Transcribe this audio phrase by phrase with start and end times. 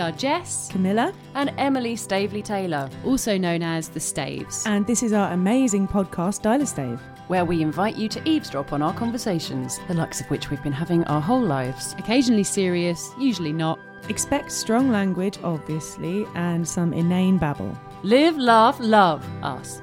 [0.00, 4.64] We are Jess Camilla, and Emily Staveley Taylor, also known as the Staves.
[4.66, 6.98] and this is our amazing podcast, Dialer Stave.
[7.28, 10.72] where we invite you to eavesdrop on our conversations, the likes of which we've been
[10.72, 11.94] having our whole lives.
[11.98, 13.78] Occasionally serious, usually not.
[14.08, 17.78] Expect strong language, obviously, and some inane babble.
[18.02, 19.82] Live, laugh, love us.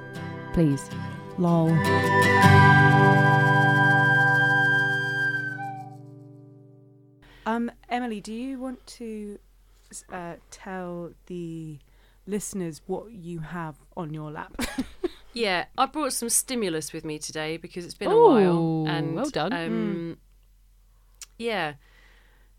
[0.52, 0.89] Please.
[1.38, 1.70] Lol.
[7.45, 9.37] Um, Emily, do you want to
[10.11, 11.79] uh, tell the
[12.25, 14.54] listeners what you have on your lap?
[15.33, 18.86] Yeah, I brought some stimulus with me today because it's been a while.
[18.87, 19.54] And well done.
[19.54, 20.18] Um,
[21.37, 21.73] Yeah.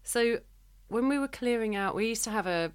[0.04, 0.38] So
[0.86, 2.72] when we were clearing out, we used to have a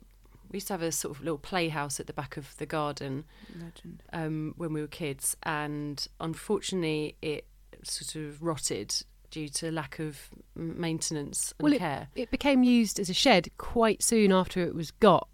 [0.51, 3.23] we used to have a sort of little playhouse at the back of the garden
[3.55, 4.03] Legend.
[4.11, 7.45] um, when we were kids, and unfortunately, it
[7.83, 8.93] sort of rotted
[9.33, 12.07] due to lack of maintenance and Well, care.
[12.15, 15.27] It became used as a shed quite soon after it was got,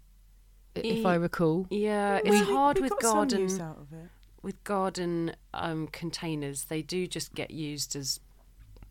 [0.74, 1.66] i- if I recall.
[1.70, 3.40] Yeah, Well, it's we- hard we with got some garden.
[3.40, 4.08] use out of it.
[4.42, 8.20] with garden um, containers, they do just get used as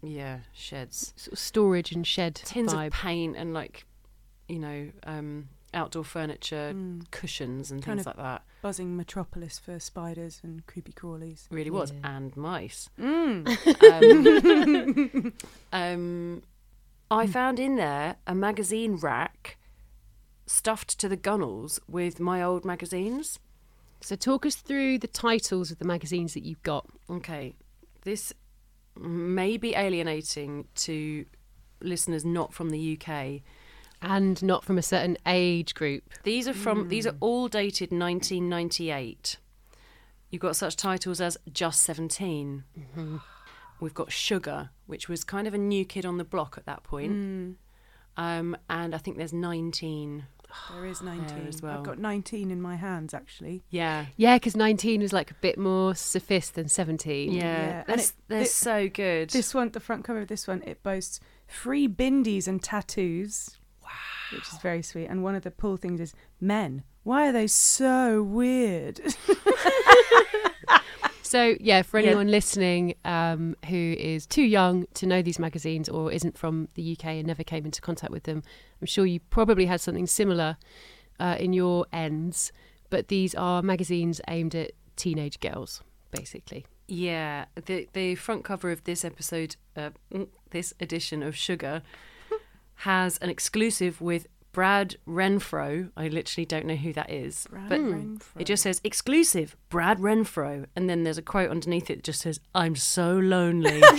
[0.04, 2.88] yeah sheds, Sort of storage and shed tins vibe.
[2.88, 3.86] of paint and like
[4.48, 7.10] you know um, outdoor furniture, Mm.
[7.10, 8.44] cushions and Kind things of- like that.
[8.62, 11.48] Buzzing metropolis for spiders and creepy crawlies.
[11.50, 12.16] Really was, Yeah.
[12.18, 12.90] and mice.
[13.00, 13.48] Mm.
[15.32, 15.34] Um,
[15.74, 16.44] um,
[17.10, 19.58] I found in there a magazine rack
[20.46, 23.40] stuffed to the gunnels with my old magazines.
[24.02, 26.86] So talk us through the titles of the magazines that you've got.
[27.10, 27.56] Okay,
[28.04, 28.34] this
[28.98, 31.26] may be alienating to
[31.82, 33.42] listeners not from the UK.
[34.02, 36.04] And not from a certain age group.
[36.24, 39.38] These are from these are all dated 1998.
[40.30, 42.64] You've got such titles as Just 17.
[43.82, 46.84] We've got Sugar, which was kind of a new kid on the block at that
[46.84, 47.14] point.
[47.14, 47.56] Mm.
[48.18, 50.26] Um, and I think there's 19.
[50.74, 51.48] There is 19.
[51.48, 51.78] as well.
[51.78, 53.64] I've got 19 in my hands, actually.
[53.70, 54.08] Yeah.
[54.18, 57.32] Yeah, because 19 was like a bit more sophist than 17.
[57.32, 57.42] Yeah.
[57.42, 59.30] Yeah, They're, and it- they're it- so good.
[59.30, 63.58] This one, the front cover of this one, it boasts free bindies and tattoos.
[64.32, 64.38] Wow.
[64.38, 65.08] Which is very sweet.
[65.08, 66.84] And one of the pull things is men.
[67.04, 69.00] Why are they so weird?
[71.22, 72.08] So, yeah, for Yeah.
[72.08, 76.94] anyone listening um, who is too young to know these magazines or isn't from the
[76.94, 78.42] UK and never came into contact with them,
[78.82, 80.58] I'm sure you probably had something similar
[81.20, 82.52] uh, in your ends.
[82.90, 86.66] But these are magazines aimed at teenage girls, basically.
[86.88, 91.84] Yeah, the the front cover of this episode, uh, mm, this edition of Sugar,
[92.84, 95.92] has an exclusive with Brad Renfro.
[95.96, 97.80] I literally don't know who that is, but
[98.38, 102.22] it just says exclusive Brad Renfro, and then there's a quote underneath it that just
[102.22, 103.82] says, "I'm so lonely."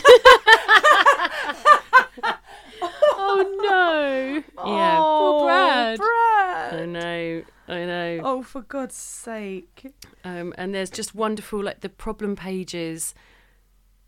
[3.33, 4.67] Oh, no.
[4.67, 5.99] yeah, Poor Brad.
[5.99, 6.75] Brad.
[6.83, 8.21] I know, I know.
[8.25, 9.93] Oh, for God's sake.
[10.25, 13.15] Um, and there's just wonderful, like the problem pages.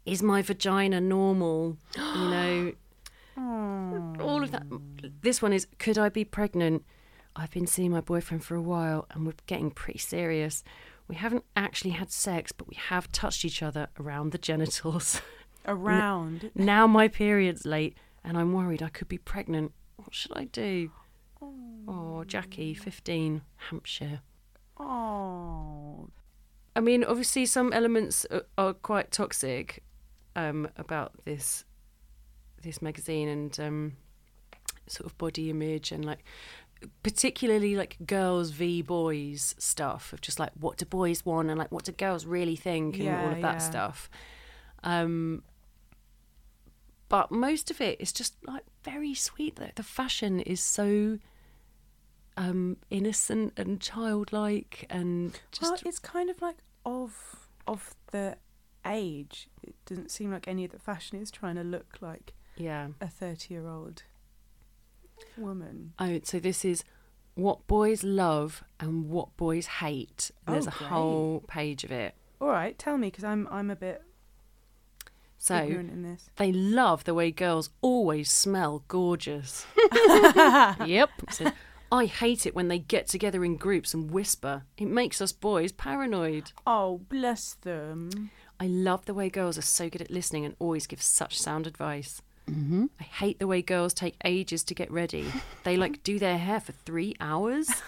[0.04, 1.76] Is my vagina normal?
[1.96, 2.72] You know,
[3.36, 4.64] all of that.
[5.22, 6.84] This one is Could I be pregnant?
[7.34, 10.62] I've been seeing my boyfriend for a while and we're getting pretty serious.
[11.08, 15.20] We haven't actually had sex, but we have touched each other around the genitals.
[15.64, 16.50] Around.
[16.56, 19.72] now my period's late and I'm worried I could be pregnant.
[19.96, 20.90] What should I do?
[21.86, 24.20] Oh, Jackie, 15, Hampshire.
[24.76, 26.08] Oh.
[26.74, 29.82] I mean, obviously, some elements are, are quite toxic
[30.34, 31.64] um, about this
[32.62, 33.92] this magazine and um,
[34.86, 36.24] sort of body image and like
[37.02, 41.70] particularly like girls v boys stuff of just like what do boys want and like
[41.70, 43.58] what do girls really think and all of that yeah.
[43.58, 44.10] stuff.
[44.84, 45.42] Um,
[47.08, 49.56] but most of it is just like very sweet.
[49.56, 51.18] The, the fashion is so
[52.36, 58.36] um, innocent and childlike and just well, it's kind of like of of the
[58.86, 59.48] age.
[59.62, 62.88] It doesn't seem like any of the fashion is trying to look like yeah.
[63.00, 64.02] a 30 year old
[65.36, 65.92] woman.
[65.98, 66.84] Oh, so this is
[67.34, 70.30] what boys love and what boys hate.
[70.46, 70.88] And there's Oh, a great.
[70.90, 72.14] whole page of it.
[72.40, 74.02] All right, tell me because I'm I'm a bit
[75.38, 76.28] So ignorant in this.
[76.36, 79.66] they love the way girls always smell gorgeous.
[80.86, 81.10] Yep.
[81.30, 81.52] So,
[81.90, 84.64] I hate it when they get together in groups and whisper.
[84.78, 86.52] It makes us boys paranoid.
[86.66, 88.30] Oh, bless them.
[88.58, 91.66] I love the way girls are so good at listening and always give such sound
[91.66, 92.22] advice.
[92.50, 92.86] Mm-hmm.
[93.00, 95.26] I hate the way girls take ages to get ready.
[95.64, 97.70] They like do their hair for three hours.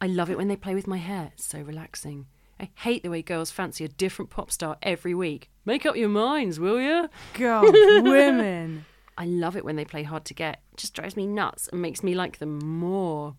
[0.00, 1.30] I love it when they play with my hair.
[1.34, 2.26] It's so relaxing.
[2.60, 5.50] I hate the way girls fancy a different pop star every week.
[5.64, 7.10] Make up your minds, will you?
[7.34, 8.84] God, women.
[9.18, 10.60] I love it when they play hard to get.
[10.72, 13.34] It just drives me nuts and makes me like them more.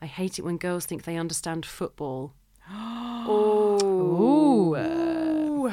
[0.00, 2.34] I hate it when girls think they understand football.
[2.70, 3.78] oh.
[4.22, 5.68] Ooh.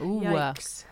[0.00, 0.20] Ooh.
[0.20, 0.84] Yikes.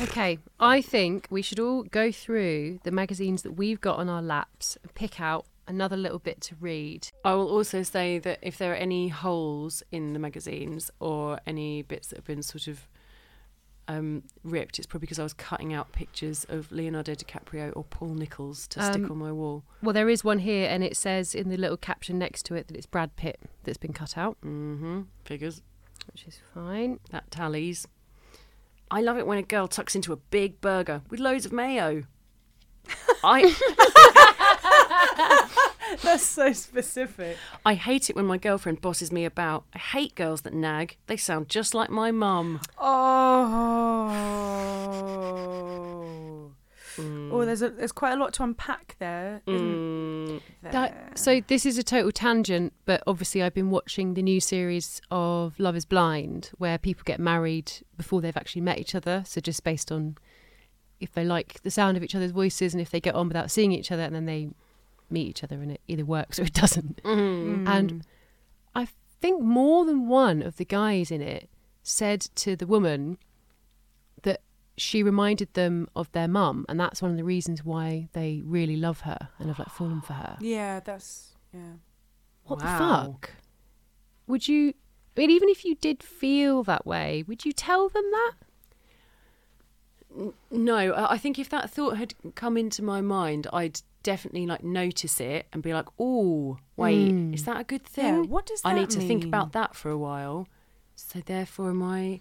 [0.00, 4.20] Okay, I think we should all go through the magazines that we've got on our
[4.22, 7.08] laps and pick out another little bit to read.
[7.24, 11.82] I will also say that if there are any holes in the magazines or any
[11.82, 12.86] bits that have been sort of
[13.88, 18.14] um, ripped, it's probably because I was cutting out pictures of Leonardo DiCaprio or Paul
[18.14, 19.64] Nicholls to stick Um, on my wall.
[19.82, 22.68] Well, there is one here, and it says in the little caption next to it
[22.68, 25.02] that it's Brad Pitt that's been cut out, Mm-hmm.
[25.24, 25.62] Figures.
[26.12, 27.00] which is fine.
[27.10, 27.88] That tallies.
[28.90, 32.04] I love it when a girl tucks into a big burger with loads of mayo.
[33.24, 33.54] I
[36.02, 37.36] That's so specific.
[37.64, 39.64] I hate it when my girlfriend bosses me about.
[39.74, 40.96] I hate girls that nag.
[41.06, 42.60] They sound just like my mum.
[42.78, 43.16] Oh.
[46.98, 49.42] Oh, there's a, there's quite a lot to unpack there.
[49.46, 50.72] Mm, there?
[50.72, 55.00] That, so this is a total tangent, but obviously I've been watching the new series
[55.10, 59.22] of Love Is Blind, where people get married before they've actually met each other.
[59.26, 60.16] So just based on
[61.00, 63.50] if they like the sound of each other's voices and if they get on without
[63.50, 64.48] seeing each other, and then they
[65.10, 67.02] meet each other and it either works or it doesn't.
[67.02, 67.68] mm.
[67.68, 68.04] And
[68.74, 68.88] I
[69.20, 71.48] think more than one of the guys in it
[71.82, 73.18] said to the woman that
[74.76, 78.76] she reminded them of their mum, and that's one of the reasons why they really
[78.76, 80.36] love her and have like fallen for her.
[80.40, 81.74] Yeah, that's yeah.
[82.44, 82.62] What Wow.
[82.62, 83.30] the fuck?
[84.26, 84.74] Would you?
[85.16, 88.32] I mean, even if you did feel that way, would you tell them that?
[90.50, 94.62] No, I I think if that thought had come into my mind, I'd definitely like
[94.62, 97.34] notice it and be like, "Oh, wait, Mm.
[97.34, 98.28] is that a good Yeah, thing?
[98.28, 100.48] what does I that need to think about that for a while."
[100.94, 102.20] So therefore, am I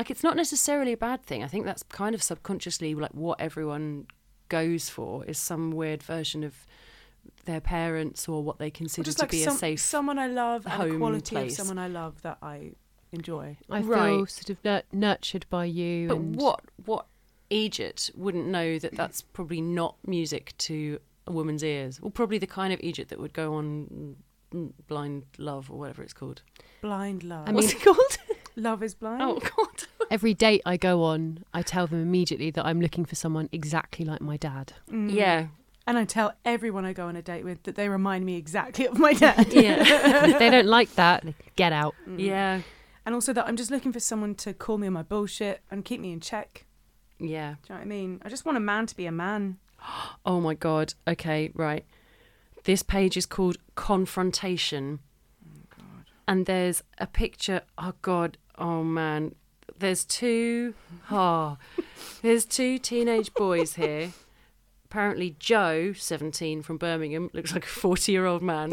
[0.00, 0.10] like?
[0.10, 1.42] It's not necessarily a bad thing.
[1.42, 4.06] I think that's kind of subconsciously like what everyone
[4.48, 6.66] goes for is some weird version of
[7.44, 9.80] their parents or what they Or consider just to like be some, a safe.
[9.80, 11.52] someone I love and home quality place.
[11.58, 12.72] of someone I love that I
[13.12, 13.56] enjoy.
[13.70, 16.08] I feel sort of nur- nurtured by you.
[16.08, 17.06] But and what what
[17.50, 22.00] Egypt wouldn't know that that's probably not music to a woman's ears?
[22.00, 24.16] Well, probably the kind of Egypt that would go on
[24.52, 26.42] mm, Blind Love or whatever it's called.
[26.80, 27.48] Blind love.
[27.48, 27.98] I What's it called?
[28.56, 29.22] love is blind.
[29.22, 29.84] oh God!
[30.10, 34.04] Every date I go on, I tell them immediately that I'm looking for someone exactly
[34.04, 34.72] like my dad.
[34.90, 35.12] Mm.
[35.12, 35.46] Yeah,
[35.86, 38.86] And I tell everyone I go on a date with that they remind me exactly
[38.86, 39.46] of my dad.
[39.52, 39.76] yeah,
[40.26, 41.24] if they don't like that,
[41.56, 41.94] get out.
[42.16, 42.62] yeah,
[43.06, 45.84] And also that I'm just looking for someone to call me on my bullshit and
[45.84, 46.66] keep me in check.
[47.20, 47.54] yeah.
[47.62, 48.20] Do you know what I mean?
[48.24, 49.58] I just want a man to be a man.
[50.26, 50.94] Oh my God.
[51.08, 51.84] Okay, right.
[52.64, 54.98] This page is called Confrontation.
[56.30, 57.62] And there's a picture.
[57.76, 58.38] Oh God.
[58.56, 59.34] Oh man.
[59.78, 60.74] There's two.
[61.10, 61.56] Oh,
[62.22, 64.12] there's two teenage boys here.
[64.84, 68.72] Apparently, Joe, 17 from Birmingham, looks like a 40 year old man.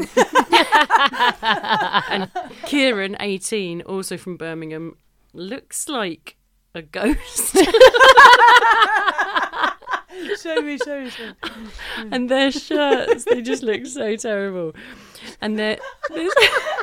[2.10, 2.30] and
[2.66, 4.96] Kieran, 18, also from Birmingham,
[5.32, 6.36] looks like
[6.74, 7.56] a ghost.
[10.42, 11.34] show me, show me, show me.
[12.12, 14.74] and their shirts they just look so terrible
[15.40, 15.78] and they're
[16.10, 16.77] there's- He looks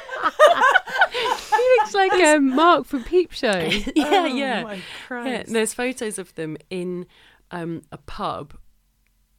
[1.96, 3.52] like um, Mark from Peep Show.
[3.96, 4.64] yeah Oh yeah.
[4.64, 7.06] my yeah there's photos of them in
[7.52, 8.54] um, a pub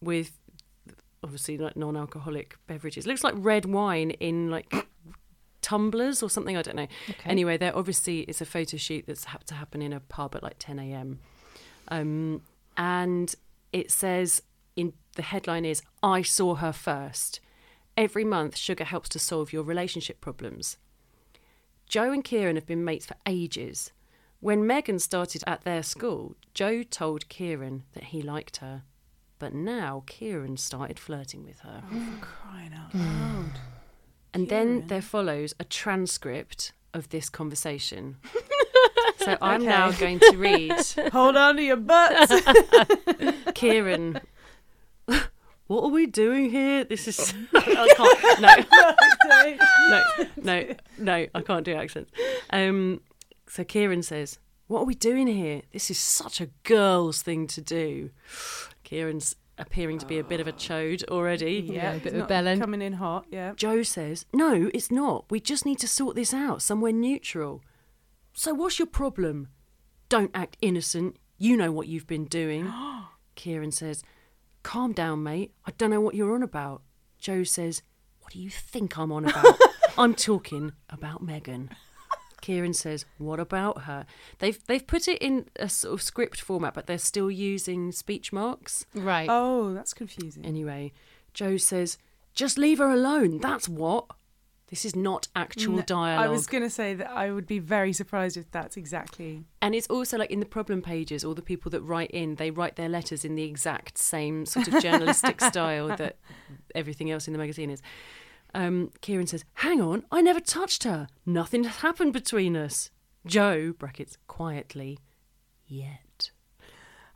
[0.00, 0.38] with
[1.22, 3.06] obviously like non-alcoholic beverages.
[3.06, 4.72] Looks like red wine in like
[5.62, 6.86] tumblers or something i don't know.
[7.10, 7.28] Okay.
[7.28, 10.42] anyway there obviously is a photo shoot that's had to happen in a pub at
[10.44, 11.18] like 10 a.m
[11.88, 12.42] um,
[12.76, 13.34] and
[13.72, 14.42] it says
[14.76, 17.40] in the headline is i saw her first.
[17.96, 20.76] Every month sugar helps to solve your relationship problems
[21.96, 23.90] joe and kieran have been mates for ages
[24.40, 28.82] when megan started at their school joe told kieran that he liked her
[29.38, 33.00] but now kieran started flirting with her oh, Crying out mm.
[33.00, 33.52] loud.
[34.34, 38.16] and then there follows a transcript of this conversation.
[39.18, 40.72] so I'm now going to read
[41.12, 42.32] Hold on to your butts.
[43.54, 44.20] Kieran.
[45.66, 46.84] What are we doing here?
[46.84, 50.02] This is I can't no
[50.44, 52.10] no no no I can't do accents.
[52.50, 53.00] Um,
[53.48, 55.62] so Kieran says, "What are we doing here?
[55.72, 58.10] This is such a girl's thing to do."
[58.84, 61.66] Kieran's appearing to be a bit of a chode already.
[61.66, 62.60] Yeah, a bit of not bellend.
[62.60, 63.52] Coming in hot, yeah.
[63.56, 65.24] Joe says, No, it's not.
[65.30, 67.62] We just need to sort this out somewhere neutral.
[68.32, 69.48] So, what's your problem?
[70.08, 71.16] Don't act innocent.
[71.38, 72.72] You know what you've been doing.
[73.34, 74.02] Kieran says,
[74.66, 75.52] Calm down, mate.
[75.64, 76.82] I don't know what you're on about.
[77.20, 77.82] Joe says,
[78.20, 79.56] What do you think I'm on about?
[79.96, 81.70] I'm talking about Megan.
[82.40, 84.06] Kieran says, "What about her?"
[84.40, 88.32] They've they've put it in a sort of script format, but they're still using speech
[88.32, 88.86] marks.
[88.92, 89.28] Right.
[89.30, 90.44] Oh, that's confusing.
[90.44, 90.92] Anyway,
[91.32, 91.96] Joe says,
[92.34, 93.38] "Just leave her alone.
[93.38, 94.06] That's what."
[94.68, 96.26] This is not actual No, dialogue.
[96.26, 99.44] I was going to say that I would be very surprised if that's exactly.
[99.62, 102.50] And it's also like in the problem pages, all the people that write in, they
[102.50, 106.16] write their letters in the exact same sort of journalistic style that
[106.74, 107.80] everything else in the magazine is.
[108.54, 111.06] Um, Kieran says, Hang on, I never touched her.
[111.24, 112.90] Nothing has happened between us.
[113.24, 114.98] Joe, brackets, quietly,
[115.66, 116.30] yet.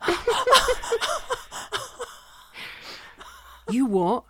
[3.69, 4.23] you what?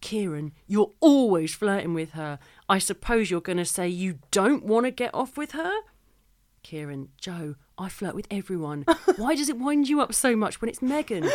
[0.00, 2.38] Kieran, you're always flirting with her.
[2.68, 5.72] I suppose you're going to say you don't want to get off with her?
[6.62, 8.84] Kieran, Joe, I flirt with everyone.
[9.16, 11.28] Why does it wind you up so much when it's Megan?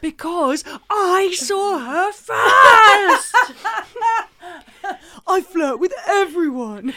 [0.00, 3.34] Because I saw her first.
[5.26, 6.94] I flirt with everyone.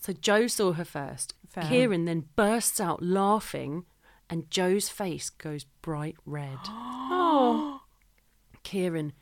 [0.00, 1.34] So Joe saw her first.
[1.48, 1.64] Fair.
[1.64, 3.84] Kieran then bursts out laughing,
[4.30, 6.58] and Joe's face goes bright red.
[6.66, 7.80] oh!
[8.62, 9.12] Kieran,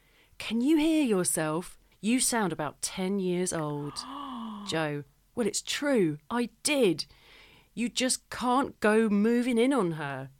[0.40, 1.78] can you hear yourself?
[2.00, 3.92] You sound about 10 years old.
[4.66, 5.04] Joe,
[5.36, 6.18] well, it's true.
[6.30, 7.04] I did.
[7.74, 10.30] You just can't go moving in on her.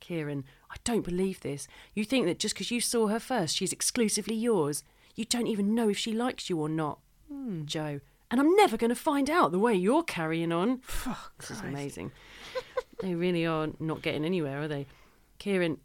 [0.00, 1.68] Kieran, I don't believe this.
[1.94, 4.82] You think that just because you saw her first, she's exclusively yours.
[5.14, 6.98] You don't even know if she likes you or not.
[7.32, 7.64] Hmm.
[7.64, 8.00] Joe,
[8.32, 10.78] and I'm never going to find out the way you're carrying on.
[10.78, 11.38] Fuck.
[11.38, 12.10] This is amazing.
[13.00, 14.86] they really are not getting anywhere, are they?
[15.38, 15.78] Kieran,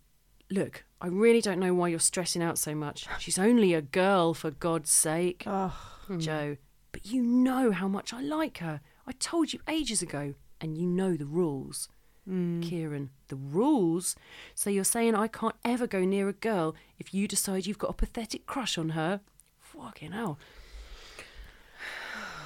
[0.53, 3.07] look, I really don't know why you're stressing out so much.
[3.19, 5.43] She's only a girl, for God's sake.
[5.47, 5.75] Oh,
[6.17, 6.57] Joe,
[6.91, 8.81] but you know how much I like her.
[9.07, 11.89] I told you ages ago, and you know the rules.
[12.25, 12.61] Hmm.
[12.61, 14.15] Kieran, the rules?
[14.55, 17.89] So you're saying I can't ever go near a girl if you decide you've got
[17.89, 19.19] a pathetic crush on her?
[19.59, 20.39] Fucking hell.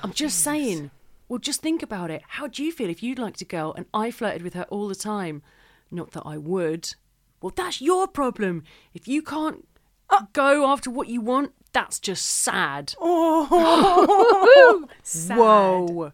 [0.01, 0.89] I'm just saying.
[1.29, 2.23] Well, just think about it.
[2.25, 4.87] How do you feel if you'd liked a girl and I flirted with her all
[4.87, 5.43] the time?
[5.91, 6.95] Not that I would.
[7.41, 8.63] Well, that's your problem.
[8.93, 9.67] If you can't
[10.09, 10.27] ah.
[10.33, 12.95] go after what you want, that's just sad.
[12.99, 14.87] oh.
[15.03, 15.37] Sad.
[15.37, 16.11] Whoa.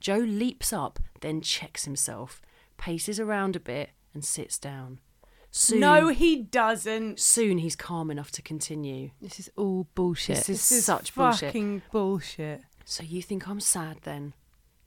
[0.00, 2.42] Joe leaps up, then checks himself,
[2.76, 4.98] paces around a bit, and sits down.
[5.50, 7.20] Soon, No, he doesn't.
[7.20, 9.10] soon he's calm enough to continue.
[9.20, 10.36] This is all bullshit.
[10.36, 11.50] This is This is such bullshit.
[11.50, 12.62] fucking bullshit.
[12.84, 14.32] So you think I'm sad then?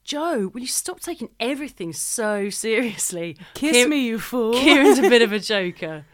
[0.06, 3.38] Joe, will you stop taking everything so seriously?
[3.56, 4.54] Kiss Kier- me, you fool.
[4.54, 6.06] Kieran's a bit of a joker.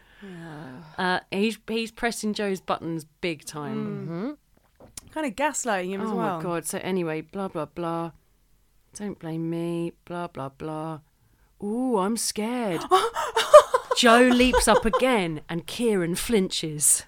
[0.98, 4.36] Uh, he's he's pressing Joe's buttons big time.
[5.12, 6.36] kind of gaslighting him as Oh well.
[6.38, 6.64] my god!
[6.66, 8.12] So anyway, blah blah blah.
[8.94, 9.92] Don't blame me.
[10.06, 11.00] Blah blah blah.
[11.62, 12.80] Ooh, I'm scared.
[13.96, 17.04] Joe leaps up again, and Kieran flinches.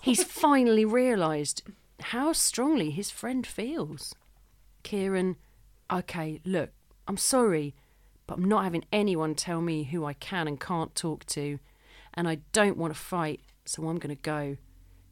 [0.00, 1.62] He's finally realised
[2.00, 4.14] how strongly his friend feels.
[4.82, 5.36] Kieran,
[5.92, 6.70] okay, look,
[7.06, 7.74] I'm sorry,
[8.26, 11.58] but I'm not having anyone tell me who I can and can't talk to,
[12.14, 14.56] and I don't want to fight, so I'm going to go.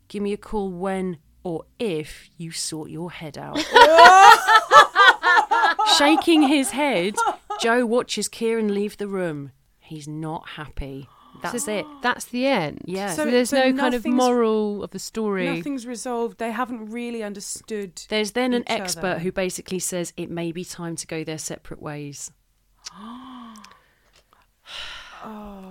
[0.09, 3.59] Give me a call when or if you sort your head out.
[5.99, 7.17] Shaking his head,
[7.61, 9.51] Joe watches Kieran leave the room.
[9.81, 11.09] He's not happy.
[11.43, 11.85] That's it.
[12.03, 12.83] That's the end.
[12.85, 13.11] Yeah.
[13.13, 15.47] So, So- there's so no kind of moral of the story.
[15.57, 16.39] Nothing's resolved.
[16.39, 18.03] They haven't really understood.
[18.09, 18.83] There's then an each other.
[18.83, 22.31] expert who basically says it may be time to go their separate ways.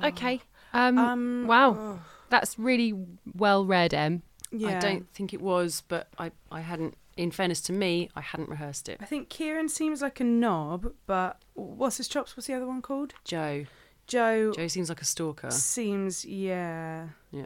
[0.04, 0.42] Okay.
[0.74, 1.76] Um, Um, wow.
[1.78, 2.00] oh,
[2.30, 2.94] That's really
[3.36, 4.24] well read, Em.
[4.52, 4.78] yeah.
[4.78, 8.50] I don't think it was, but I, I hadn't, in fairness to me, I hadn't
[8.50, 8.98] rehearsed it.
[9.02, 12.38] I think Kieran seems like a knob, but what's his chops?
[12.38, 13.14] What's the other one called?
[13.26, 13.66] Joe.
[14.12, 15.50] Joe, Joe seems like a stalker.
[15.52, 17.08] seems yeah.
[17.32, 17.46] Yeah.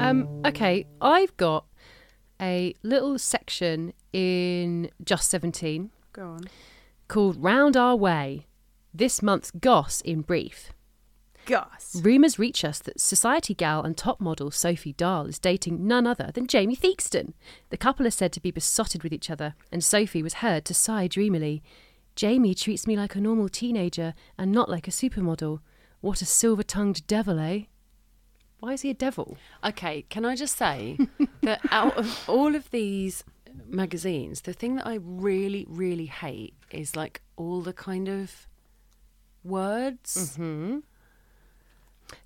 [0.00, 1.66] Um, okay, I've got
[2.40, 6.44] a little section in Just 17 Go on.
[7.06, 8.46] called Round Our Way.
[8.94, 10.72] This month's Goss in brief.
[12.02, 16.30] Rumours reach us that society gal and top model Sophie Dahl is dating none other
[16.32, 17.34] than Jamie Theakston.
[17.70, 20.74] The couple are said to be besotted with each other, and Sophie was heard to
[20.74, 21.62] sigh dreamily.
[22.16, 25.60] Jamie treats me like a normal teenager and not like a supermodel.
[26.00, 27.64] What a silver tongued devil, eh?
[28.60, 29.36] Why is he a devil?
[29.64, 30.98] Okay, can I just say
[31.42, 33.24] that out of all of these
[33.66, 38.46] magazines, the thing that I really, really hate is like all the kind of
[39.42, 40.36] words.
[40.36, 40.78] Hmm.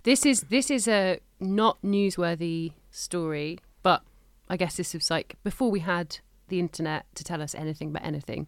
[0.03, 4.03] This is this is a not newsworthy story, but
[4.49, 8.05] I guess this was like before we had the internet to tell us anything but
[8.05, 8.47] anything.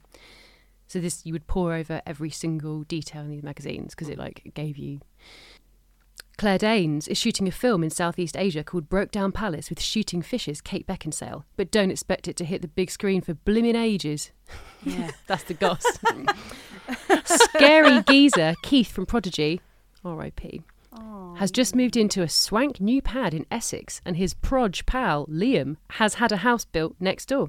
[0.87, 4.53] So this you would pour over every single detail in these magazines because it like
[4.55, 5.01] gave you
[6.39, 10.61] Claire Danes is shooting a film in Southeast Asia called Brokedown Palace with shooting fishes
[10.61, 14.33] Kate Beckinsale, but don't expect it to hit the big screen for blimmin' ages.
[14.85, 15.13] Yeah.
[15.27, 15.83] That's the goss.
[17.25, 19.63] Scary geezer Keith from Prodigy,
[20.05, 20.63] R.I.P.,
[21.37, 25.77] has just moved into a swank new pad in Essex, and his proj pal Liam
[25.91, 27.49] has had a house built next door.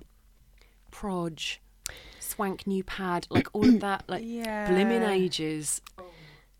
[0.91, 1.61] Proj,
[2.19, 4.69] swank new pad, like all of that, like Yeah.
[4.69, 5.81] blimmin' ages.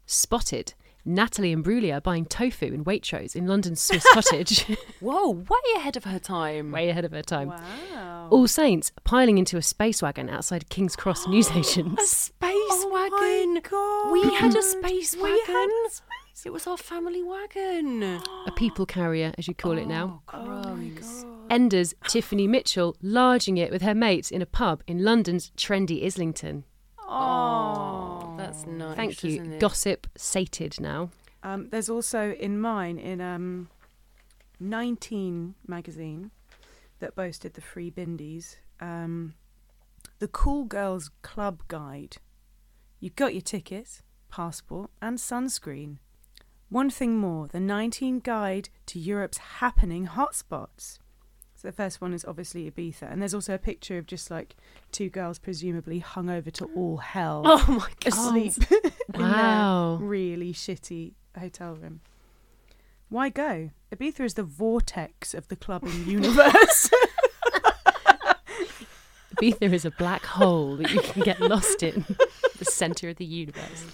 [0.05, 4.65] Spotted Natalie Imbruglia buying tofu in Waitrose in London's Swiss cottage,
[4.99, 6.71] Whoa, way ahead of her time.
[6.71, 7.47] way ahead of her time.
[7.49, 8.27] Wow.
[8.29, 13.09] All Saints piling into a space wagon outside King's Cross news A space Oh my
[13.09, 13.61] wagon.
[13.69, 14.11] God.
[14.11, 15.69] We had a space We wagon.
[16.53, 18.03] Had a space- It was our family wagon.
[18.47, 20.21] a people carrier, as you call it now.
[20.33, 21.25] Oh, crumbs.
[21.49, 26.63] Ender's Tiffany Mitchell larging it with her mates in a pub in London's trendy Islington.
[26.99, 28.95] Oh, that's nice.
[28.95, 29.41] Thank you.
[29.41, 29.59] isn't it?
[29.59, 31.09] Gossip sated now.
[31.43, 33.69] Um, there's also in mine in um,
[34.59, 36.31] 19 magazine
[36.99, 38.57] that boasted the free bindies.
[38.79, 39.35] Um,
[40.19, 42.17] the Cool Girls Club Guide.
[42.99, 45.97] You got your tickets, passport, and sunscreen.
[46.69, 50.99] One thing more: the 19 Guide to Europe's happening hotspots.
[51.55, 54.55] So the first one is obviously Ibiza, and there's also a picture of just like
[54.91, 58.13] two girls, presumably hung over to all hell, Oh my god.
[58.13, 58.53] asleep
[59.13, 59.95] in their Wow.
[59.99, 62.01] really shitty hotel room.
[63.09, 63.71] Why go?
[63.95, 66.91] Ibiza is the vortex of the clubbing universe.
[69.37, 72.05] Ibiza is a black hole that you can get lost in,
[72.59, 73.85] the centre of the universe.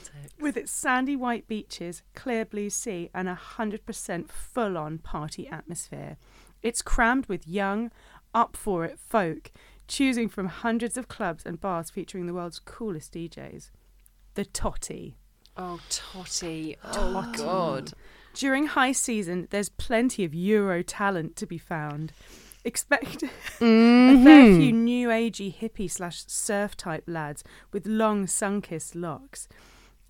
[0.44, 6.18] With its sandy white beaches, clear blue sea, and a 100% full on party atmosphere.
[6.62, 7.92] It's crammed with young,
[8.34, 9.52] up for it folk,
[9.88, 13.70] choosing from hundreds of clubs and bars featuring the world's coolest DJs.
[14.34, 15.16] The Totty.
[15.56, 16.76] Oh, Totty.
[16.84, 17.38] Oh, Totty.
[17.38, 17.94] God.
[18.34, 22.12] During high season, there's plenty of Euro talent to be found.
[22.66, 24.58] Expect a fair Mhm.
[24.58, 29.48] few new agey hippie slash surf type lads with long sun kissed locks,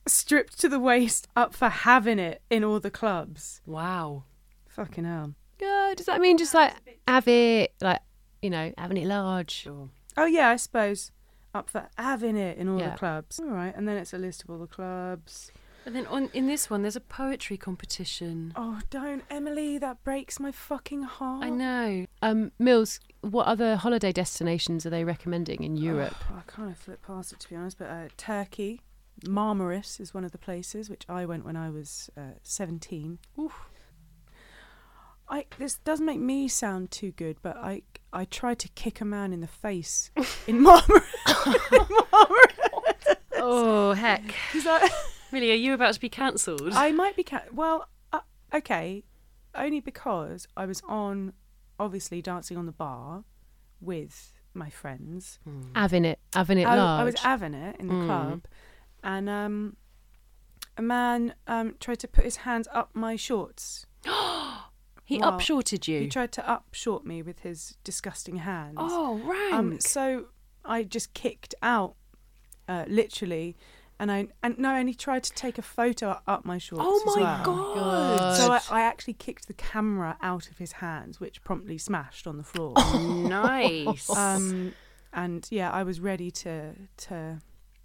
[0.07, 3.61] stripped to the waist, up for having it in all the clubs.
[3.65, 4.23] Wow.
[4.67, 5.33] Fucking hell.
[5.61, 6.73] Uh, does that mean just like
[7.07, 8.01] have it, like,
[8.41, 9.51] you know, having it large?
[9.51, 9.89] Sure.
[10.17, 11.11] Oh yeah, I suppose
[11.55, 12.91] up for having it in all Yeah.
[12.91, 13.39] the clubs.
[13.39, 15.51] All right, and then it's a list of all the clubs.
[15.85, 18.53] And then on in this one, there's a poetry competition.
[18.55, 19.77] Oh, don't, Emily.
[19.77, 21.43] That breaks my fucking heart.
[21.45, 22.05] I know.
[22.21, 26.15] Um, Mills, what other holiday destinations are they recommending in Europe?
[26.31, 28.81] Oh, I kind of flipped past it to be honest, but uh, Turkey,
[29.25, 33.19] Marmaris is one of the places which I went when I was uh, seventeen.
[33.39, 33.53] Oof.
[35.29, 39.05] I this doesn't make me sound too good, but I I tried to kick a
[39.05, 40.11] man in the face
[40.47, 41.03] in Marmaris.
[43.35, 44.33] oh, heck!
[44.53, 44.89] I,
[45.31, 46.73] Really, are you about to be cancelled?
[46.73, 48.19] I might be ca- well, uh,
[48.53, 49.03] okay,
[49.55, 51.33] only because I was on
[51.79, 53.23] obviously dancing on the bar
[53.81, 55.39] with my friends.
[55.75, 57.01] Having it, having it I, large.
[57.01, 58.05] I was having it in the Mm.
[58.05, 58.41] club,
[59.03, 59.75] and um,
[60.77, 63.85] a man um tried to put his hands up my shorts.
[65.05, 65.37] he Wow.
[65.37, 66.01] upshorted you.
[66.01, 68.77] He tried to upshort me with his disgusting hands.
[68.79, 69.53] oh, rank.
[69.53, 70.25] Um, so
[70.65, 71.95] I just kicked out,
[72.69, 73.55] uh, literally,
[73.99, 76.83] and I and no, and he tried to take a photo up my shorts.
[76.85, 77.43] oh my well.
[77.43, 78.37] god.
[78.37, 82.37] So I, I actually kicked the camera out of his hands, which promptly smashed on
[82.37, 82.73] the floor.
[83.27, 84.09] nice.
[84.17, 84.73] um,
[85.13, 87.39] and yeah, I was ready to to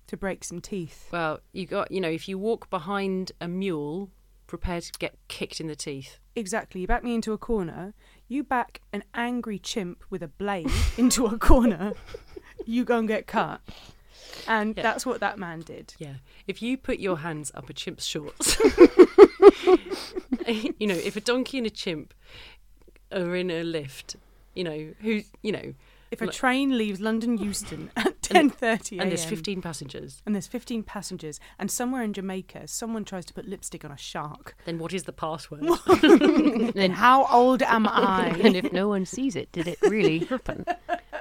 [0.08, 1.08] to break some teeth.
[1.12, 4.10] well, you got you know, if you walk behind a mule,
[4.46, 6.18] prepare to get kicked in the teeth.
[6.34, 6.80] Exactly.
[6.82, 7.94] You back me into a corner.
[8.28, 11.92] You back an angry chimp with a blade into a corner.
[12.66, 13.60] You go and get cut.
[14.46, 14.82] And Yeah.
[14.82, 15.94] that's what that man did.
[15.98, 16.14] Yeah.
[16.46, 18.58] If you put your hands up a chimp's shorts,
[20.46, 22.12] you know, if a donkey and a chimp
[23.12, 24.16] are in a lift,
[24.54, 25.74] you know, who, you know,
[26.10, 29.00] If a Look- train leaves London Euston at 10:30 a.m.
[29.00, 33.34] and there's 15 passengers, and there's 15 passengers and somewhere in Jamaica someone tries to
[33.34, 34.56] put lipstick on a shark.
[34.64, 35.62] then what is the password?
[36.74, 38.28] then, How old am I?
[38.42, 40.64] and if no one sees it, did it really happen?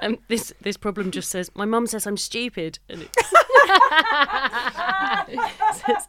[0.02, 3.16] um, this this problem just says my mum says I'm stupid, and it
[5.74, 6.08] says,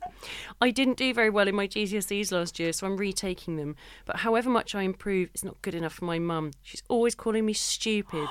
[0.60, 3.76] I didn't do very well in my GCSEs last year, so I'm retaking them.
[4.04, 6.52] But however much I improve, it's not good enough for my mum.
[6.62, 8.28] She's always calling me stupid,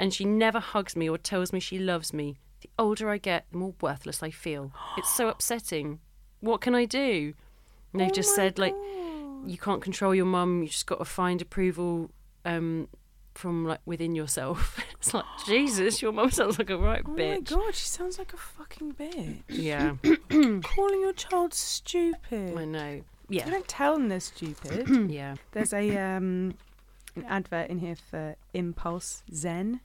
[0.00, 2.38] and she never hugs me or tells me she loves me.
[2.62, 4.72] The older I get, the more worthless I feel.
[4.96, 6.00] It's so upsetting.
[6.40, 7.34] What can I do?
[7.92, 8.74] And they've Oh just said like
[9.46, 10.62] you can't control your mum.
[10.62, 12.10] You just got to find approval
[12.44, 12.88] um,
[13.34, 14.80] from like within yourself.
[14.92, 17.52] it's like Jesus, your mum sounds like a right bitch.
[17.52, 19.42] Oh my god, she sounds like a fucking bitch.
[19.48, 19.96] Yeah,
[20.62, 22.56] Calling your child stupid.
[22.56, 23.02] I know.
[23.28, 23.48] Yeah.
[23.48, 24.88] Don't tell them they're stupid.
[25.10, 25.36] yeah.
[25.52, 26.54] There's a um,
[27.16, 29.80] an advert in here for Impulse Zen.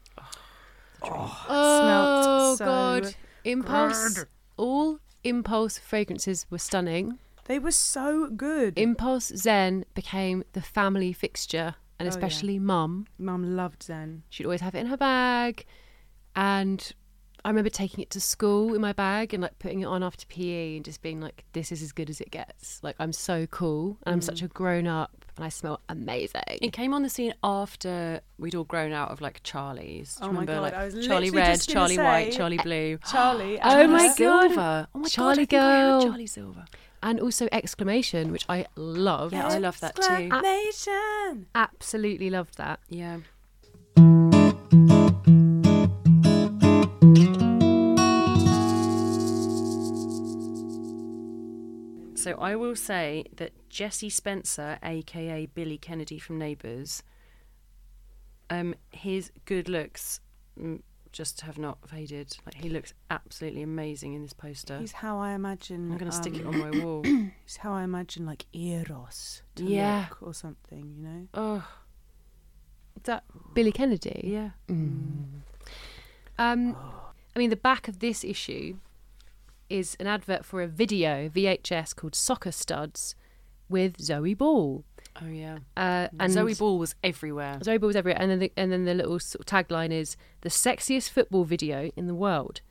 [1.04, 4.14] Oh Smelt so god, impulse.
[4.14, 4.28] good.
[4.58, 7.20] All impulse fragrances were stunning.
[7.46, 8.78] They were so good.
[8.78, 12.10] Impulse Zen became the family fixture, and Oh, yeah.
[12.10, 13.06] especially mum.
[13.18, 14.24] Mum loved Zen.
[14.30, 15.66] She'd always have it in her bag,
[16.36, 16.92] and
[17.44, 20.26] I remember taking it to school in my bag and like putting it on after
[20.26, 23.46] PE and just being like, "This is as good as it gets." Like I'm so
[23.46, 24.46] cool, and I'm such mm.
[24.46, 26.42] a grown up, and I smell amazing.
[26.62, 30.16] It came on the scene after we'd all grown out of like Charlie's.
[30.16, 31.98] Do oh you Oh my remember God, like I was Charlie Red, just gonna Charlie
[32.04, 32.98] White, Charlie eh, Blue.
[33.12, 33.60] Charlie.
[33.62, 34.52] Oh and my her- God.
[34.52, 36.02] Oh my oh Charlie god, I think Girl.
[36.12, 36.66] Charlie Silver.
[37.04, 39.34] and also exclamation, which I love.
[39.34, 40.02] Yeah, I love that too.
[40.12, 41.48] Exclamation.
[41.54, 42.80] Absolutely loved that.
[42.90, 43.18] Yeah.
[52.26, 57.04] So I will say that Jesse Spencer, aka Billy Kennedy from Neighbours,
[58.50, 60.22] um, his good looks
[60.60, 62.36] mm, just have not faded.
[62.44, 64.80] Like he looks absolutely amazing in this poster.
[64.80, 65.92] He's how I imagine.
[65.92, 67.04] I'm going to stick it um, on my wall.
[67.46, 70.08] He's how I imagine like Eros to Yeah.
[70.10, 70.96] look or something.
[70.98, 71.28] You know.
[71.36, 71.68] oh,
[72.96, 74.22] Is that Billy Kennedy?
[74.24, 74.50] yeah.
[74.68, 75.42] Mm.
[76.40, 76.76] Um,
[77.36, 78.78] I mean, the back of this issue
[79.70, 83.16] is an advert for a video VHS called Soccer Studs
[83.70, 84.84] with Zoe Ball.
[85.22, 85.60] Oh yeah.
[85.78, 87.60] Uh, and Zoe Ball was everywhere.
[87.64, 90.18] Zoe Ball was everywhere, and then the, and then the little sort of tagline is
[90.42, 92.62] the sexiest football video in the world.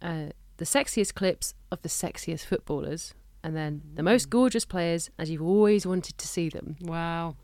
[0.00, 5.30] Uh, the sexiest clips of the sexiest footballers, and then the most gorgeous players as
[5.30, 6.76] you've always wanted to see them.
[6.80, 7.36] Wow.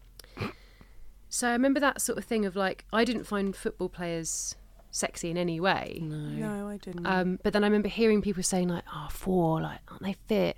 [1.29, 4.57] So I remember that sort of thing of like I didn't find football players
[4.91, 5.99] sexy in any way.
[6.03, 6.17] No.
[6.17, 7.07] No, I didn't.
[7.07, 10.57] Um, but then I remember hearing people saying like, "Oh, four, like, aren't they fit?"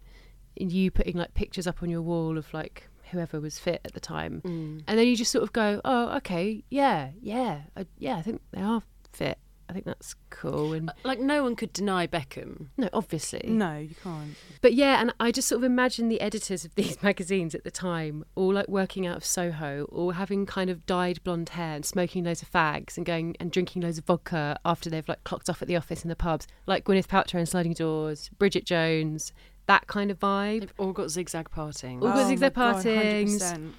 [0.60, 3.92] And you putting like pictures up on your wall of like whoever was fit at
[3.94, 4.82] the time, Mm.
[4.86, 8.40] and then you just sort of go, "Oh, okay, yeah, yeah, I, yeah, I think
[8.52, 9.38] they are fit.
[9.68, 12.66] I think that's cool." And Like no one could deny Beckham.
[12.76, 14.34] no, obviously, no, you can't.
[14.60, 17.70] but yeah, and I just sort of imagine the editors of these magazines at the
[17.70, 21.84] time, all like working out of Soho, or having kind of dyed blonde hair and
[21.84, 25.48] smoking loads of fags and going and drinking loads of vodka after they've like clocked
[25.50, 29.32] off at the office in the pubs, like Gwyneth Paltrow in Sliding Doors, Bridget Jones,
[29.66, 30.60] that kind of vibe.
[30.60, 32.02] They've all got zigzag parting.
[32.02, 33.42] All got Oh zigzag my God, partings.
[33.42, 33.72] 100%.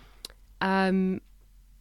[0.62, 1.22] Um,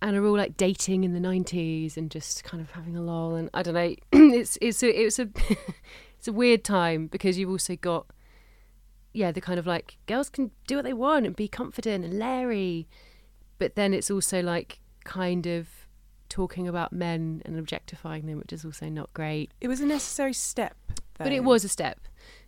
[0.02, 3.36] and are all like dating in the nineties and just kind of having a lull.
[3.36, 5.28] And I don't know, it's it's a, it's a
[6.18, 8.06] it's a weird time because you've also got
[9.12, 12.18] yeah the kind of like girls can do what they want and be confident and
[12.18, 12.88] Larry,
[13.58, 15.68] but then it's also like kind of
[16.28, 19.52] talking about men and objectifying them, which is also not great.
[19.60, 20.76] It was a necessary step.
[21.18, 22.00] But it was a step.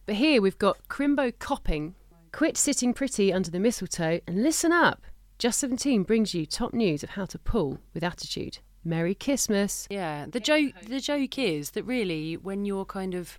[0.07, 1.95] But here we've got Crimbo copping.
[2.33, 5.03] Quit sitting pretty under the mistletoe and listen up.
[5.39, 8.59] Just 17 brings you top news of how to pull with attitude.
[8.85, 9.87] Merry Christmas.
[9.91, 13.39] Yeah, the joke the joke is that really when you're kind of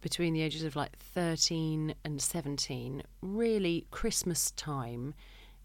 [0.00, 5.14] between the ages of like 13 and 17, really Christmas time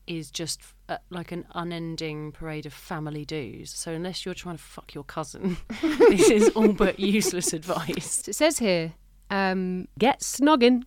[0.08, 3.70] is just uh, like an unending parade of family do's.
[3.70, 8.28] So unless you're trying to fuck your cousin, this is all but useless advice.
[8.30, 8.94] It says here,
[9.30, 10.84] um, get snogging.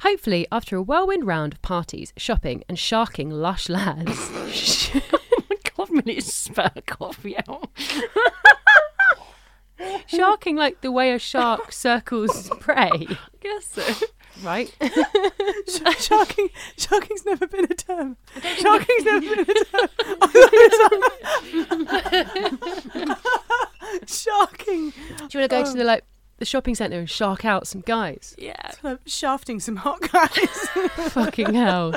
[0.00, 4.10] Hopefully, after a whirlwind round of parties, shopping, and sharking lush lads.
[4.32, 5.00] oh
[5.50, 7.68] my god, Millie spat coffee out.
[10.06, 13.82] sharking like the way a shark circles prey, I guess so.
[14.42, 14.74] right?
[15.98, 18.16] Sharking, sharking's never been a term.
[18.58, 19.88] Sharking's never been a term.
[24.06, 24.90] Shocking.
[24.90, 26.04] Do you want to go to the like
[26.42, 28.34] the shopping centre and shark out some guys?
[28.36, 28.72] Yeah.
[28.82, 30.48] Like shafting some hot guys.
[31.12, 31.94] Fucking hell.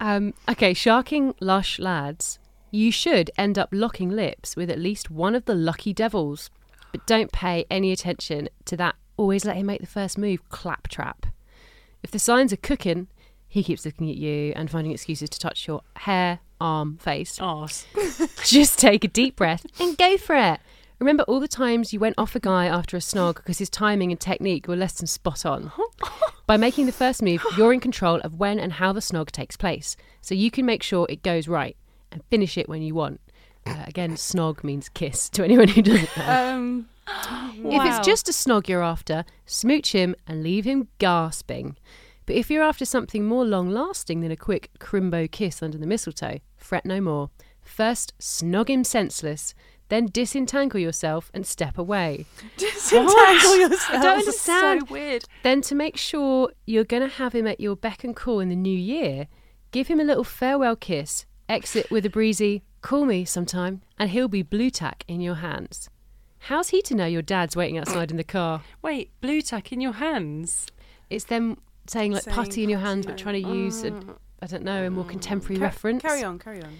[0.00, 2.38] Um, okay, sharking lush lads.
[2.70, 6.50] You should end up locking lips with at least one of the lucky devils,
[6.92, 8.96] but don't pay any attention to that.
[9.16, 10.46] Always let him make the first move.
[10.50, 11.24] Claptrap.
[12.02, 13.08] If the signs are cooking,
[13.48, 17.40] he keeps looking at you and finding excuses to touch your hair, arm, face.
[17.40, 17.86] Arse.
[18.44, 20.60] Just take a deep breath and go for it.
[20.98, 24.10] Remember all the times you went off a guy after a snog because his timing
[24.10, 25.70] and technique were less than spot on?
[26.46, 29.56] By making the first move, you're in control of when and how the snog takes
[29.56, 31.76] place, so you can make sure it goes right
[32.10, 33.20] and finish it when you want.
[33.66, 36.24] Uh, again, snog means kiss to anyone who doesn't know.
[36.54, 41.76] um, If it's just a snog you're after, smooch him and leave him gasping.
[42.26, 45.86] But if you're after something more long lasting than a quick crimbo kiss under the
[45.86, 47.30] mistletoe, fret no more.
[47.62, 49.54] First, snog him senseless,
[49.88, 52.26] Then disentangle yourself and step away.
[52.56, 53.90] Disentangle yourself.
[53.90, 54.86] I don't understand.
[54.86, 55.24] So weird.
[55.42, 58.48] Then, to make sure you're going to have him at your beck and call in
[58.50, 59.28] the new year,
[59.70, 64.28] give him a little farewell kiss, exit with a breezy, call me sometime, and he'll
[64.28, 65.88] be blue tack in your hands.
[66.40, 68.62] How's he to know your dad's waiting outside in the car?
[68.82, 70.66] Wait, blue tack in your hands.
[71.10, 73.92] It's them saying like Saying putty in your hands, but trying to use, a,
[74.42, 76.02] I don't know, a more contemporary reference.
[76.02, 76.74] Carry on, carry on.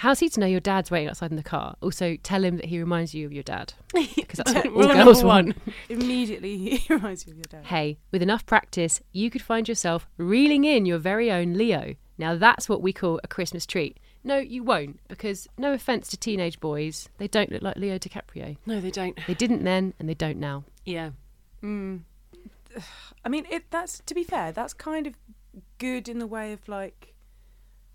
[0.00, 1.76] How's he to know your dad's waiting outside in the car?
[1.82, 3.74] Also, tell him that he reminds you of your dad.
[3.92, 5.48] Because that's what all girls want.
[5.48, 5.74] one.
[5.90, 7.66] Immediately, he reminds you of your dad.
[7.66, 11.96] Hey, with enough practice, you could find yourself reeling in your very own Leo.
[12.16, 13.98] Now, that's what we call a Christmas treat.
[14.24, 18.56] No, you won't, because no offence to teenage boys, they don't look like Leo DiCaprio.
[18.64, 19.18] No, they don't.
[19.26, 20.64] They didn't then, and they don't now.
[20.86, 21.10] Yeah.
[21.62, 22.00] Mm.
[23.22, 23.64] I mean, it.
[23.70, 24.50] That's to be fair.
[24.50, 25.12] That's kind of
[25.76, 27.09] good in the way of like,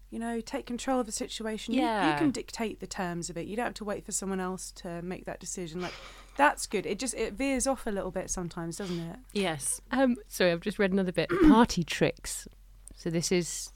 [0.09, 1.73] you know, take control of the situation.
[1.73, 3.47] You- you, can dictate the terms of it.
[3.47, 5.81] You don't have to wait for someone else to make that decision.
[5.81, 5.93] Like,
[6.37, 6.85] that's good.
[6.85, 9.17] It just it veers off a little bit sometimes, doesn't it?
[9.33, 9.81] Yes.
[9.91, 11.29] Um, sorry, I've just read another bit.
[11.47, 12.47] Party tricks.
[12.95, 13.71] So this is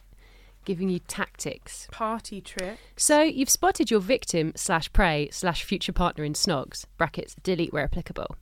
[0.65, 1.87] giving you tactics.
[1.91, 2.77] Party trick.
[2.95, 6.85] So you've spotted your victim slash prey slash future partner in snogs.
[6.97, 8.35] Brackets delete where applicable.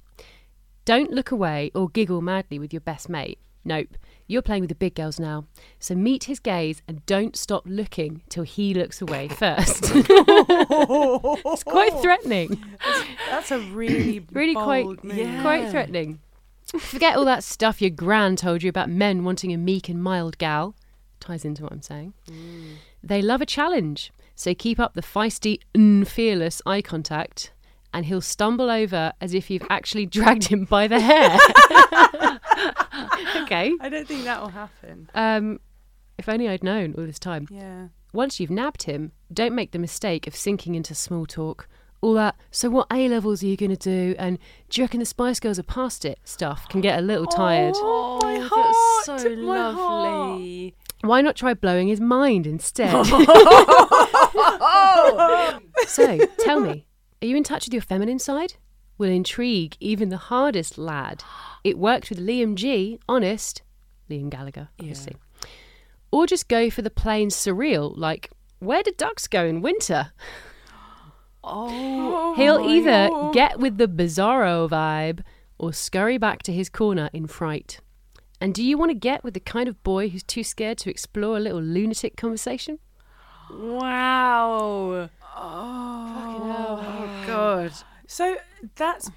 [0.85, 3.39] Don't look away or giggle madly with your best mate.
[3.67, 5.45] Nope, you're playing with the big girls now.
[5.77, 9.83] So meet his gaze and don't stop looking till he looks away first.
[9.93, 12.63] it's quite threatening.
[13.29, 14.87] That's a really Really quite-.
[15.03, 15.41] Yeah.
[15.41, 16.19] Quite threatening.
[16.79, 20.37] Forget all that stuff your gran told you about men wanting a meek and mild
[20.37, 20.75] gal.
[21.19, 22.13] Ties into what I'm saying.
[23.03, 27.51] They love a challenge, so keep up the feisty, mm, fearless eye contact,
[27.93, 31.37] and he'll stumble over as if you've actually dragged him by the hair.
[33.43, 33.73] okay.
[33.79, 35.09] I don't think that will happen.
[35.13, 35.59] Um,
[36.17, 37.47] if only I'd known all this time.
[37.49, 37.87] Yeah.
[38.13, 41.67] Once you've nabbed him, don't make the mistake of sinking into small talk.
[41.99, 44.15] All that, so what A levels are you going to do?
[44.19, 44.37] And
[44.69, 46.19] do you reckon the Spice Girls are past it?
[46.23, 47.73] Stuff can get a little tired.
[47.77, 50.05] Oh, my that's heart, so my heart.
[50.05, 50.75] lovely.
[51.01, 53.05] Why not try blowing his mind instead?
[55.87, 56.85] so, tell me,
[57.21, 58.55] are you in touch with your feminine side?
[58.97, 61.23] Will intrigue even the hardest lad.
[61.67, 63.61] It worked with Liam G, honest,
[64.09, 65.17] Liam Gallagher, obviously.
[66.11, 70.13] Or just go for the plain surreal, like, where do ducks go in winter?
[71.43, 73.33] Oh, He'll my either God.
[73.33, 75.25] get with the bizarro vibe
[75.59, 77.81] or scurry back to his corner in fright.
[78.39, 80.89] And do you want to get with the kind of boy who's too scared to
[80.89, 82.79] explore a little lunatic conversation?
[83.51, 85.09] wow.
[85.35, 86.17] Oh.
[86.79, 87.73] Oh, God.
[88.07, 88.37] So
[88.75, 89.11] that's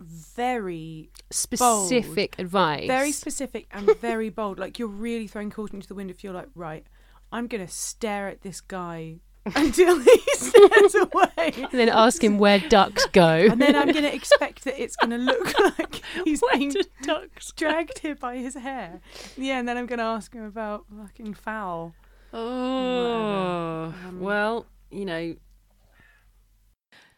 [0.00, 2.86] very, Specific advice.
[2.86, 4.58] very specific and very bold.
[4.58, 6.86] Like you're really throwing caution to the wind if you're like, right,
[7.32, 9.16] I'm gonna stare at this guy
[9.54, 11.28] until he stares away.
[11.56, 13.46] and then ask him where ducks go.
[13.50, 17.52] And then I'm gonna expect that it's gonna look like he's being ducks?
[17.52, 19.00] dragged here by his hair.
[19.36, 21.94] Yeah, and then I'm gonna ask him about fucking foul.
[22.32, 25.36] Oh, Um, well, you know,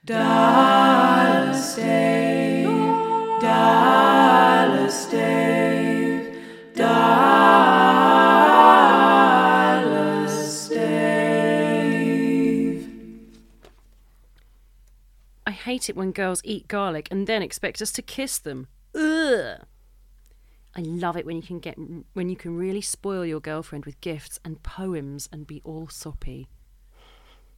[0.08, 2.64] Dallas Dave,
[3.42, 6.34] Dallas Dave,
[6.74, 7.08] Dallas
[10.70, 12.08] Dave.
[15.46, 18.68] I hate it when girls eat garlic and then expect us to kiss them.
[18.94, 19.60] Ugh.
[20.74, 21.76] I love it when you can get
[22.14, 26.48] when you can really spoil your girlfriend with gifts and poems and be all soppy.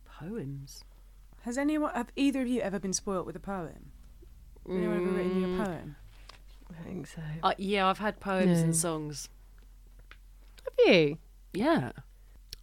[0.05, 0.83] Poems.
[1.45, 3.93] Has anyone, have either of you ever been spoilt with a poem?
[4.67, 5.97] Has anyone ever written you a poem?
[6.71, 7.23] I think so.
[7.43, 8.65] Uh, yeah, I've had poems No.
[8.65, 9.29] and songs.
[10.65, 11.19] Have you?
[11.53, 11.93] Yeah,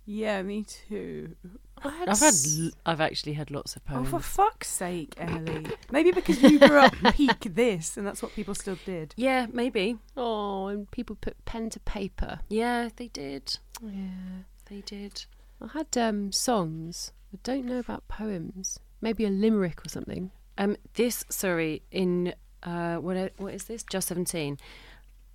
[0.06, 1.36] Yeah, me too.
[1.84, 2.34] I've had.
[2.58, 4.08] l- I've actually had lots of poems.
[4.08, 4.26] Oh, poems.
[4.26, 5.66] for fuck's sake, Emily.
[5.92, 9.14] Maybe because you grew up peak this, and that's what people still did.
[9.18, 9.98] yeah, maybe.
[10.16, 12.40] Oh, and people put pen to paper.
[12.50, 13.58] Yeah, they did.
[13.84, 14.44] Yeah.
[14.70, 15.26] They did.
[15.62, 17.12] I had um, songs.
[17.38, 18.80] I don't know about poems.
[19.00, 20.32] Maybe a limerick or something.
[20.58, 23.84] Um, this sorry in uh, what what is this?
[23.84, 24.58] Just seventeen.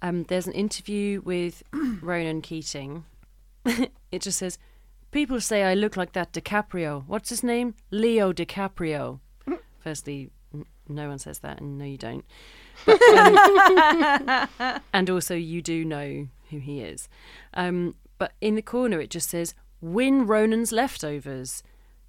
[0.01, 1.63] Um, there's an interview with
[2.03, 3.05] Ronan Keating.
[3.65, 4.59] it just says,
[5.13, 7.05] "People say I look like that DiCaprio.
[7.07, 7.77] What's his name?
[7.93, 9.21] Leo DiCaprio."
[9.79, 12.25] Firstly, n- no one says that, and no, you don't.
[12.85, 17.09] But, um, and also, you do know who he is.
[17.55, 21.63] Um, but in the corner, it just says, "Win Ronan's leftovers."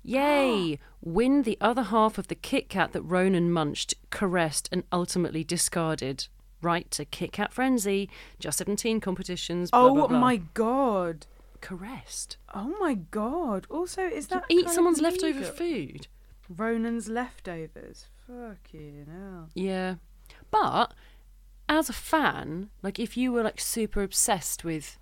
[0.03, 0.79] Yay!
[1.01, 6.27] Win the other half of the Kit Kat that Ronan munched, caressed, and ultimately discarded.
[6.61, 9.71] Right to Kit Kat Frenzy, Just 17 competitions.
[9.71, 10.19] Blah, oh blah, blah.
[10.19, 11.27] my god.
[11.61, 12.37] Caressed.
[12.53, 13.65] Oh my god.
[13.69, 15.53] Also, is that Eat kind of someone's leftover legal?
[15.55, 16.07] food.
[16.49, 18.07] Ronan's leftovers.
[18.27, 19.49] Fucking hell.
[19.55, 19.95] Yeah.
[20.51, 20.93] But
[21.69, 24.97] as a fan, like if you were like super obsessed with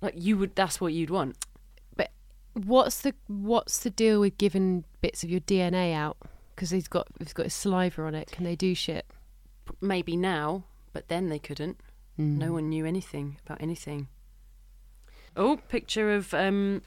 [0.00, 1.36] like you would that's what you'd want.
[2.64, 6.16] What's the what's the deal with giving bits of your DNA out?
[6.54, 8.30] Because he's got he's got his saliva on it.
[8.32, 9.06] Can they do shit?
[9.80, 11.78] Maybe now, but then they couldn't.
[12.18, 12.36] Mm.
[12.38, 14.08] No one knew anything about anything.
[15.36, 16.82] Oh, picture of um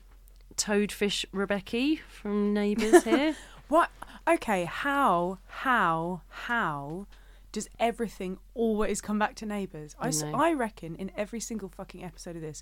[0.58, 3.36] Toadfish Rebecchi from Neighbours here.
[3.70, 3.90] What?
[4.28, 7.08] Okay, how, how, how
[7.52, 9.96] does everything always come back to neighbours?
[10.00, 10.38] I, s- I know.
[10.38, 12.62] I reckon in every single fucking episode of this,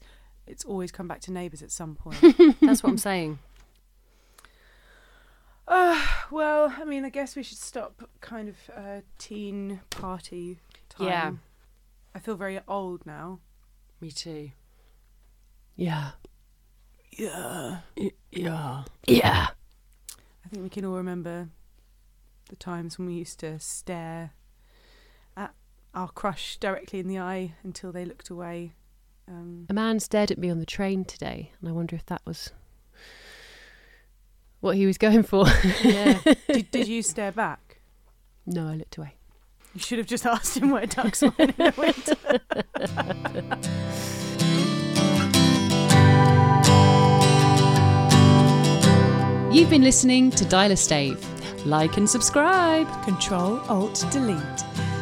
[0.49, 2.19] it's always come back to neighbours at some point.
[2.61, 3.39] That's what I'm saying.
[5.67, 10.59] uh, well, I mean, I guess we should stop kind of uh, teen party
[10.89, 11.07] time.
[11.07, 11.31] Yeah.
[12.15, 13.39] I feel very old now.
[14.01, 14.51] Me too.
[15.75, 16.11] Yeah.
[17.11, 17.79] Yeah.
[18.31, 18.83] Yeah.
[19.05, 19.47] Yeah.
[20.45, 21.49] I think we can all remember
[22.49, 24.31] the times when we used to stare
[25.37, 25.53] at
[25.93, 28.73] our crush directly in the eye until they looked away.
[29.29, 32.21] Um, A man stared at me on the train today, and I wonder if that
[32.25, 32.51] was
[34.59, 35.45] what he was going for.
[35.83, 36.19] Yeah.
[36.47, 37.77] did, did you stare back?
[38.45, 39.13] no, I looked away.
[39.75, 42.15] You should have just asked him where ducks went in the winter.
[49.51, 51.19] You've been listening to Dial a Stave.
[51.65, 52.87] like and subscribe.
[53.03, 54.37] Control Alt Delete.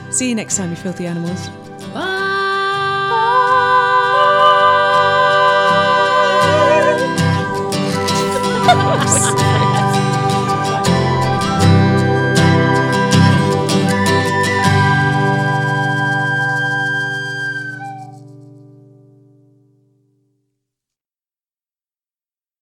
[0.09, 1.49] See you next time, you filthy animals.
[1.93, 2.26] Bye.